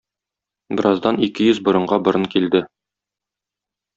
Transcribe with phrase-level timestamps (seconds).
[0.79, 2.65] Бераздан ике йөз борынга борын килде.